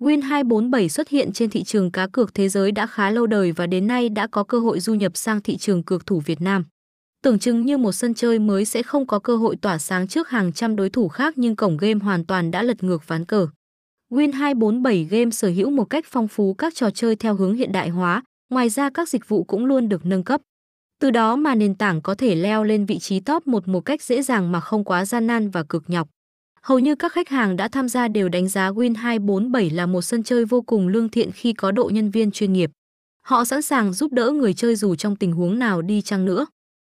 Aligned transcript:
Win247 0.00 0.88
xuất 0.88 1.08
hiện 1.08 1.32
trên 1.32 1.50
thị 1.50 1.62
trường 1.62 1.90
cá 1.90 2.06
cược 2.06 2.34
thế 2.34 2.48
giới 2.48 2.72
đã 2.72 2.86
khá 2.86 3.10
lâu 3.10 3.26
đời 3.26 3.52
và 3.52 3.66
đến 3.66 3.86
nay 3.86 4.08
đã 4.08 4.26
có 4.26 4.44
cơ 4.44 4.58
hội 4.58 4.80
du 4.80 4.94
nhập 4.94 5.16
sang 5.16 5.40
thị 5.40 5.56
trường 5.56 5.82
cược 5.82 6.06
thủ 6.06 6.20
Việt 6.20 6.40
Nam. 6.40 6.64
Tưởng 7.22 7.38
chừng 7.38 7.66
như 7.66 7.78
một 7.78 7.92
sân 7.92 8.14
chơi 8.14 8.38
mới 8.38 8.64
sẽ 8.64 8.82
không 8.82 9.06
có 9.06 9.18
cơ 9.18 9.36
hội 9.36 9.56
tỏa 9.56 9.78
sáng 9.78 10.08
trước 10.08 10.28
hàng 10.28 10.52
trăm 10.52 10.76
đối 10.76 10.90
thủ 10.90 11.08
khác 11.08 11.34
nhưng 11.36 11.56
cổng 11.56 11.76
game 11.76 12.04
hoàn 12.04 12.26
toàn 12.26 12.50
đã 12.50 12.62
lật 12.62 12.82
ngược 12.82 13.08
ván 13.08 13.24
cờ. 13.24 13.48
Win247 14.10 15.08
Game 15.08 15.30
sở 15.30 15.48
hữu 15.48 15.70
một 15.70 15.84
cách 15.84 16.04
phong 16.08 16.28
phú 16.28 16.54
các 16.54 16.74
trò 16.74 16.90
chơi 16.90 17.16
theo 17.16 17.34
hướng 17.34 17.54
hiện 17.54 17.72
đại 17.72 17.88
hóa, 17.88 18.22
ngoài 18.50 18.68
ra 18.68 18.90
các 18.90 19.08
dịch 19.08 19.28
vụ 19.28 19.44
cũng 19.44 19.66
luôn 19.66 19.88
được 19.88 20.06
nâng 20.06 20.24
cấp. 20.24 20.40
Từ 21.00 21.10
đó 21.10 21.36
mà 21.36 21.54
nền 21.54 21.74
tảng 21.74 22.02
có 22.02 22.14
thể 22.14 22.34
leo 22.34 22.64
lên 22.64 22.86
vị 22.86 22.98
trí 22.98 23.20
top 23.20 23.46
1 23.46 23.68
một 23.68 23.80
cách 23.80 24.02
dễ 24.02 24.22
dàng 24.22 24.52
mà 24.52 24.60
không 24.60 24.84
quá 24.84 25.04
gian 25.04 25.26
nan 25.26 25.50
và 25.50 25.62
cực 25.62 25.90
nhọc. 25.90 26.08
Hầu 26.68 26.78
như 26.78 26.94
các 26.94 27.12
khách 27.12 27.28
hàng 27.28 27.56
đã 27.56 27.68
tham 27.68 27.88
gia 27.88 28.08
đều 28.08 28.28
đánh 28.28 28.48
giá 28.48 28.70
Win247 28.70 29.74
là 29.74 29.86
một 29.86 30.02
sân 30.02 30.22
chơi 30.22 30.44
vô 30.44 30.62
cùng 30.62 30.88
lương 30.88 31.08
thiện 31.08 31.30
khi 31.32 31.52
có 31.52 31.72
độ 31.72 31.90
nhân 31.94 32.10
viên 32.10 32.30
chuyên 32.30 32.52
nghiệp. 32.52 32.70
Họ 33.26 33.44
sẵn 33.44 33.62
sàng 33.62 33.92
giúp 33.92 34.12
đỡ 34.12 34.30
người 34.30 34.54
chơi 34.54 34.76
dù 34.76 34.94
trong 34.94 35.16
tình 35.16 35.32
huống 35.32 35.58
nào 35.58 35.82
đi 35.82 36.02
chăng 36.02 36.24
nữa. 36.24 36.46